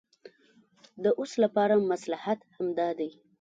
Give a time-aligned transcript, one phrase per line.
[1.03, 3.09] د اوس لپاره مصلحت همدا دی.